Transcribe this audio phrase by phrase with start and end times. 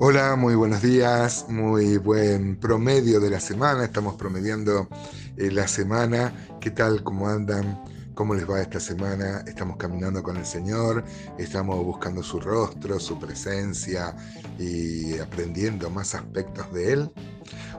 [0.00, 4.88] Hola, muy buenos días, muy buen promedio de la semana, estamos promediando
[5.36, 7.02] eh, la semana, ¿qué tal?
[7.02, 7.82] ¿Cómo andan?
[8.14, 9.42] ¿Cómo les va esta semana?
[9.44, 11.04] Estamos caminando con el Señor,
[11.36, 14.14] estamos buscando su rostro, su presencia
[14.56, 17.10] y aprendiendo más aspectos de Él.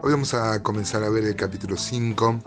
[0.03, 2.39] Hoy vamos a comenzar a ver el capítulo 5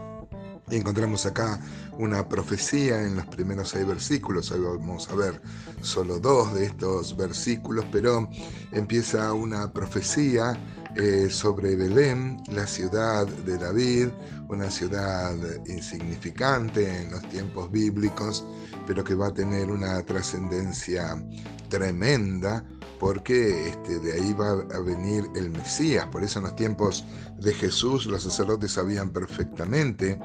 [0.71, 1.59] y encontramos acá
[2.03, 4.51] una profecía en los primeros seis versículos.
[4.51, 5.41] Hoy vamos a ver
[5.83, 8.29] solo dos de estos versículos, pero
[8.73, 10.59] empieza una profecía
[10.97, 14.09] eh, sobre Belén, la ciudad de David,
[14.49, 15.33] una ciudad
[15.67, 18.45] insignificante en los tiempos bíblicos,
[18.85, 21.25] pero que va a tener una trascendencia
[21.69, 22.65] tremenda
[23.03, 26.07] porque este, de ahí va a venir el Mesías.
[26.07, 27.05] Por eso en los tiempos
[27.37, 30.21] de Jesús los sacerdotes sabían perfectamente,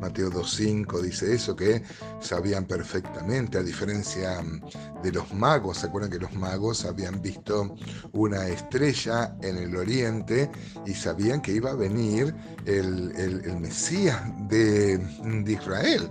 [0.00, 1.82] Mateo 2.5 dice eso, que
[2.22, 7.76] sabían perfectamente, a diferencia mm, de los magos, ¿se acuerdan que los magos habían visto
[8.12, 10.50] una estrella en el oriente
[10.86, 12.34] y sabían que iba a venir
[12.64, 13.12] el,
[13.60, 16.08] Mesías de, de Israel?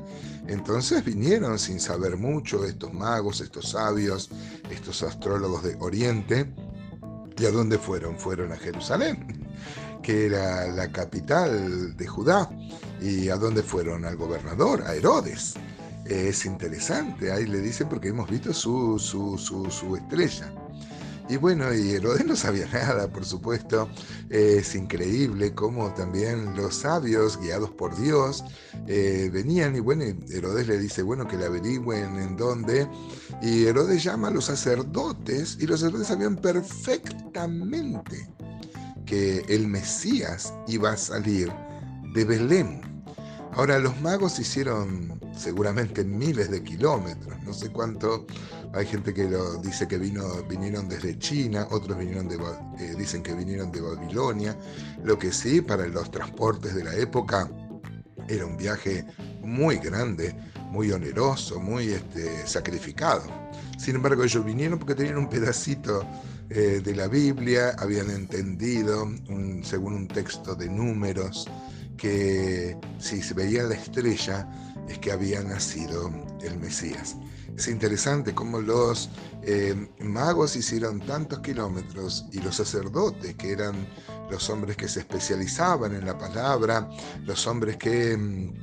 [0.48, 4.30] Entonces vinieron sin saber mucho estos magos, estos sabios,
[4.70, 6.11] estos astrólogos de Oriente.
[7.38, 8.18] ¿Y a dónde fueron?
[8.20, 9.48] Fueron a Jerusalén,
[10.04, 12.50] que era la capital de Judá.
[13.02, 14.04] ¿Y a dónde fueron?
[14.04, 15.56] Al gobernador, a Herodes.
[16.06, 20.54] Es interesante, ahí le dicen porque hemos visto su, su, su estrella.
[21.32, 23.88] Y bueno, y Herodes no sabía nada, por supuesto.
[24.30, 28.44] Es increíble cómo también los sabios, guiados por Dios,
[28.86, 32.86] eh, venían y bueno, Herodes le dice, bueno, que le averigüen en dónde.
[33.42, 38.28] Y Herodes llama a los sacerdotes y los sacerdotes sabían perfectamente
[39.06, 41.50] que el Mesías iba a salir
[42.14, 42.82] de Belén.
[43.54, 48.26] Ahora, los magos hicieron seguramente miles de kilómetros, no sé cuánto
[48.74, 53.82] hay gente que lo dice que vinieron desde China, otros eh, dicen que vinieron de
[53.82, 54.58] Babilonia.
[55.04, 57.50] Lo que sí, para los transportes de la época,
[58.30, 59.06] era un viaje
[59.42, 60.34] muy grande,
[60.70, 63.24] muy oneroso, muy este, sacrificado.
[63.78, 66.06] Sin embargo, ellos vinieron porque tenían un pedacito
[66.50, 69.10] eh, de la Biblia, habían entendido,
[69.64, 71.48] según un texto de números,
[72.02, 74.50] que si se veía la estrella
[74.90, 77.16] es que había nacido el Mesías.
[77.56, 79.12] Es interesante cómo los
[79.44, 83.88] eh, magos hicieron tantos kilómetros y los sacerdotes, que eran
[84.32, 86.90] los hombres que se especializaban en la palabra,
[87.24, 88.54] los hombres que, mm,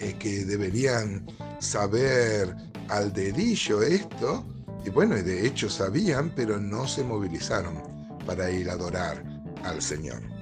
[0.00, 1.26] eh, que deberían
[1.60, 2.54] saber
[2.90, 4.46] al dedillo esto,
[4.84, 7.82] y bueno, de hecho sabían, pero no se movilizaron
[8.26, 9.24] para ir a adorar
[9.62, 10.33] al Señor.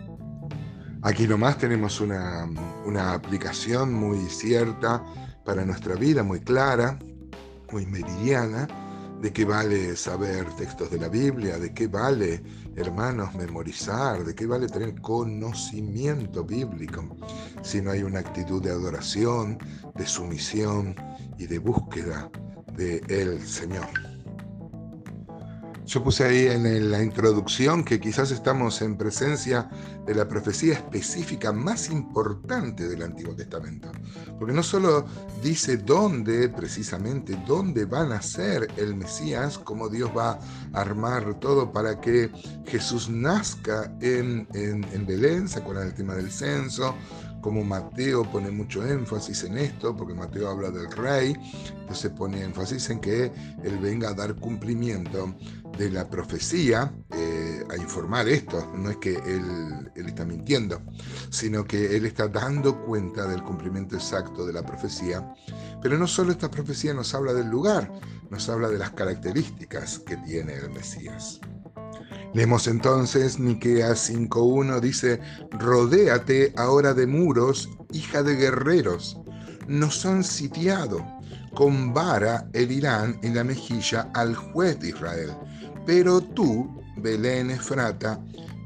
[1.04, 2.48] Aquí nomás tenemos una,
[2.86, 5.02] una aplicación muy cierta
[5.44, 6.96] para nuestra vida, muy clara,
[7.72, 8.68] muy meridiana,
[9.20, 12.42] de qué vale saber textos de la Biblia, de qué vale,
[12.76, 17.16] hermanos, memorizar, de qué vale tener conocimiento bíblico,
[17.62, 19.58] si no hay una actitud de adoración,
[19.96, 20.94] de sumisión
[21.36, 22.30] y de búsqueda
[22.76, 24.11] de el Señor.
[25.92, 29.68] Yo puse ahí en la introducción que quizás estamos en presencia
[30.06, 33.92] de la profecía específica más importante del Antiguo Testamento,
[34.38, 35.04] porque no solo
[35.42, 40.38] dice dónde, precisamente, dónde va a nacer el Mesías, cómo Dios va
[40.72, 42.30] a armar todo para que
[42.66, 46.94] Jesús nazca en, en, en Belén, se acuerdan del tema del censo,
[47.42, 51.34] como Mateo pone mucho énfasis en esto, porque Mateo habla del rey,
[51.80, 53.32] entonces pone énfasis en que
[53.64, 55.34] él venga a dar cumplimiento
[55.78, 60.82] de la profecía, eh, a informar esto, no es que él, él está mintiendo,
[61.30, 65.32] sino que él está dando cuenta del cumplimiento exacto de la profecía,
[65.82, 67.90] pero no solo esta profecía nos habla del lugar,
[68.30, 71.40] nos habla de las características que tiene el Mesías.
[72.34, 79.18] Leemos entonces Miqueas 5:1 dice, "Rodéate ahora de muros, hija de guerreros.
[79.68, 81.04] Nos han sitiado,
[81.54, 85.30] con vara herirán en la mejilla al juez de Israel.
[85.86, 88.20] Pero tú, Belén Efrata,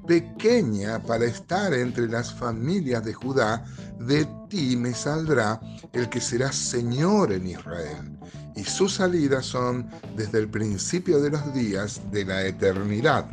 [0.06, 3.64] pequeña para estar entre las familias de Judá,
[3.98, 5.60] de ti me saldrá
[5.92, 8.18] el que será Señor en Israel,
[8.54, 13.26] y sus salidas son desde el principio de los días de la eternidad.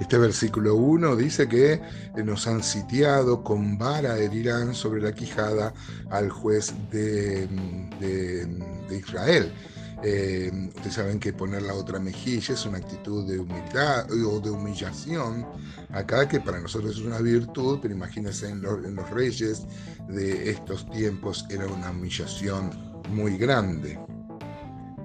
[0.00, 1.80] Este versículo 1 dice que
[2.24, 5.74] nos han sitiado, con vara herirán sobre la quijada
[6.08, 7.46] al juez de,
[8.90, 9.52] Israel.
[10.02, 14.48] Eh, ustedes saben que poner la otra mejilla es una actitud de humildad o de
[14.48, 15.46] humillación,
[15.90, 19.66] acá que para nosotros es una virtud, pero imagínense en los reyes
[20.08, 22.70] de estos tiempos era una humillación
[23.10, 23.98] muy grande.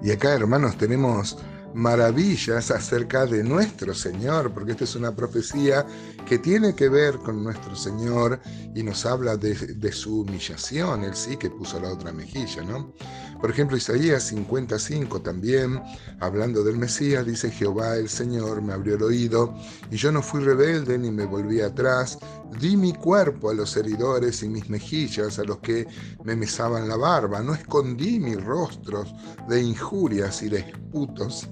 [0.02, 1.36] Y acá, hermanos, tenemos
[1.76, 5.86] maravillas acerca de nuestro Señor, porque esta es una profecía
[6.26, 8.40] que tiene que ver con nuestro Señor
[8.74, 12.94] y nos habla de, su humillación, él sí que puso la otra mejilla, ¿no?
[13.40, 15.82] Por ejemplo, Isaías 55 también,
[16.20, 19.54] hablando del Mesías, dice, Jehová el Señor me abrió el oído
[19.90, 22.18] y yo no fui rebelde ni me volví atrás,
[22.58, 25.86] di mi cuerpo a los heridores y mis mejillas a los que
[26.24, 29.14] me mesaban la barba, no escondí mis rostros
[29.48, 31.48] de injurias y de esputos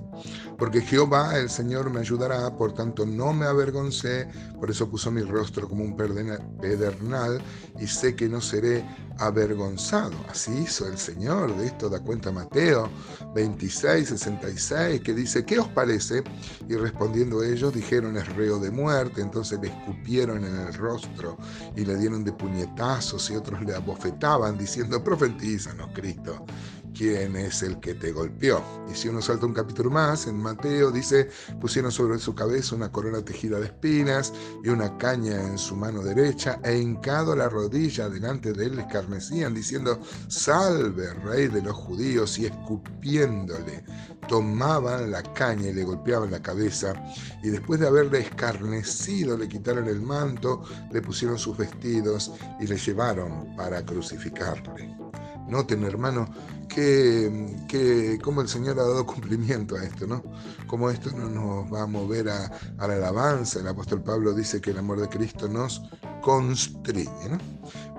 [0.58, 4.28] porque Jehová el Señor me ayudará, por tanto no me avergoncé,
[4.58, 7.40] por eso puso mi rostro como un pedernal
[7.80, 8.84] y sé que no seré
[9.18, 10.14] avergonzado.
[10.28, 12.88] Así hizo el Señor, de esto da cuenta Mateo
[13.34, 16.22] 26, 66, que dice, ¿qué os parece?
[16.68, 21.36] Y respondiendo ellos dijeron, es reo de muerte, entonces le escupieron en el rostro
[21.76, 26.44] y le dieron de puñetazos y otros le abofetaban diciendo, profetízanos Cristo
[26.94, 28.62] quién es el que te golpeó.
[28.90, 31.28] Y si uno salta un capítulo más, en Mateo dice,
[31.60, 34.32] pusieron sobre su cabeza una corona tejida de espinas
[34.62, 39.54] y una caña en su mano derecha, e hincado la rodilla delante de él, escarnecían,
[39.54, 43.84] diciendo, salve, rey de los judíos, y escupiéndole,
[44.28, 46.94] tomaban la caña y le golpeaban la cabeza,
[47.42, 50.62] y después de haberle escarnecido, le quitaron el manto,
[50.92, 55.03] le pusieron sus vestidos y le llevaron para crucificarle.
[55.48, 56.26] Noten, hermano,
[56.68, 60.22] que, que cómo el Señor ha dado cumplimiento a esto, ¿no?
[60.66, 63.60] Cómo esto no nos va a mover a, la alabanza.
[63.60, 65.82] El apóstol Pablo dice que el amor de Cristo nos
[66.22, 67.38] constriñe, ¿no?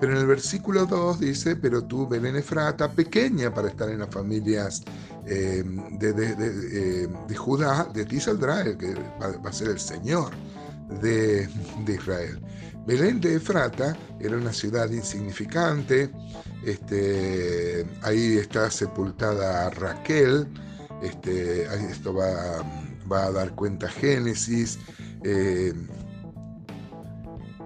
[0.00, 4.10] Pero en el versículo 2 dice, pero tú, Belén Efrata, pequeña para estar en las
[4.10, 4.82] familias
[5.26, 10.30] eh, de, eh, de, Judá, de ti saldrá el que va, a ser el Señor
[10.88, 11.48] de,
[11.86, 12.40] Israel.
[12.86, 16.10] Belén de Efrata era una ciudad insignificante,
[16.64, 20.46] este, ahí está sepultada Raquel,
[21.02, 22.62] este, esto va,
[23.10, 24.78] va, a dar cuenta Génesis,
[25.24, 25.72] eh,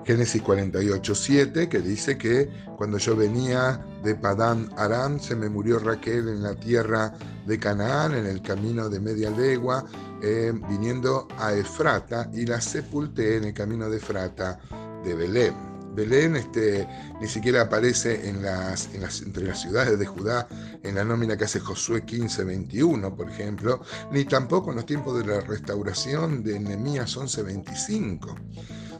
[0.04, 5.78] Génesis 48, 7, que dice que cuando yo venía de Padán Aram, se me murió
[5.78, 7.12] Raquel en la tierra
[7.46, 9.84] de Canaán, en el camino de media legua,
[10.22, 14.58] eh, viniendo a Efrata, y la sepulté en el camino de Efrata
[15.04, 15.70] de Belén.
[15.94, 16.86] Belén este,
[17.20, 20.46] ni siquiera aparece entre las ciudades de Judá
[20.82, 23.80] en la nómina que hace Josué 15:21, por ejemplo,
[24.12, 28.36] ni tampoco en los tiempos de la restauración de Nehemías 11:25.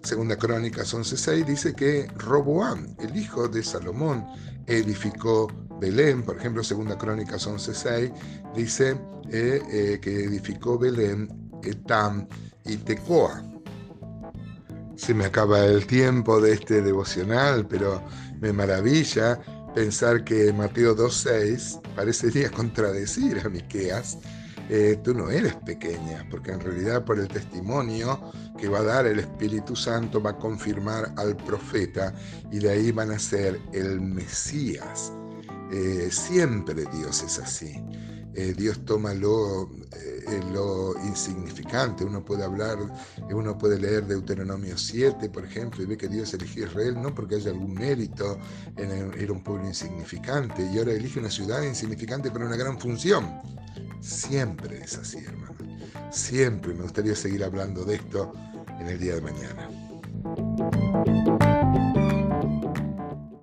[0.02, 4.26] Segunda Crónicas 11:6 dice que Roboam, el hijo de Salomón,
[4.66, 5.46] edificó
[5.80, 8.12] Belén, por ejemplo, Segunda Crónicas 11:6
[8.54, 9.00] dice
[9.30, 11.28] eh, eh, que edificó Belén,
[11.62, 12.28] Etam
[12.66, 13.42] y Tecoa.
[14.96, 18.02] Se me acaba el tiempo de este devocional, pero
[18.40, 19.40] me maravilla
[19.74, 24.18] pensar que Mateo 2.6 parecería contradecir a Miqueas.
[24.68, 28.20] Eh, tú no eres pequeña, porque en realidad por el testimonio
[28.56, 32.14] que va a dar el Espíritu Santo va a confirmar al profeta
[32.52, 35.12] y de ahí van a ser el Mesías.
[35.70, 37.72] Eh, siempre Dios es así.
[38.34, 42.05] Eh, Dios toma lo, eh, lo, insignificante.
[42.05, 42.78] Uno puede hablar,
[43.31, 47.14] uno puede leer Deuteronomio 7, por ejemplo, y ve que Dios eligió a Israel no
[47.14, 48.38] porque haya algún mérito,
[48.76, 53.40] en era un pueblo insignificante, y ahora elige una ciudad insignificante con una gran función.
[54.00, 55.56] Siempre es así, hermano.
[56.12, 58.33] Siempre me gustaría seguir hablando de esto
[58.78, 59.89] en el día de mañana.